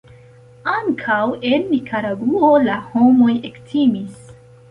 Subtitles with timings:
[0.69, 1.19] Ankaŭ
[1.49, 4.27] en Nikaragŭo la homoj ektimis.